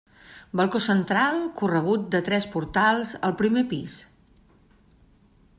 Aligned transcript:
Balcó 0.61 0.79
central 0.85 1.37
corregut 1.59 2.09
de 2.17 2.23
tres 2.31 2.49
portals, 2.57 3.15
al 3.29 3.39
primer 3.45 3.67
pis. 3.75 4.03